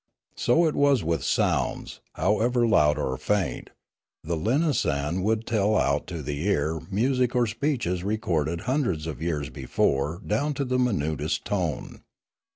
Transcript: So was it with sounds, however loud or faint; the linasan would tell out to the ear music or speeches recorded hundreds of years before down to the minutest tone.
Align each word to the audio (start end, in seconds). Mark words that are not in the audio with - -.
So 0.35 0.67
was 0.71 1.01
it 1.01 1.05
with 1.05 1.23
sounds, 1.23 1.99
however 2.15 2.65
loud 2.65 2.97
or 2.97 3.15
faint; 3.17 3.69
the 4.23 4.35
linasan 4.35 5.21
would 5.21 5.45
tell 5.45 5.77
out 5.77 6.07
to 6.07 6.23
the 6.23 6.43
ear 6.47 6.79
music 6.89 7.35
or 7.35 7.45
speeches 7.45 8.03
recorded 8.03 8.61
hundreds 8.61 9.05
of 9.05 9.21
years 9.21 9.51
before 9.51 10.19
down 10.25 10.55
to 10.55 10.65
the 10.65 10.79
minutest 10.79 11.45
tone. 11.45 12.01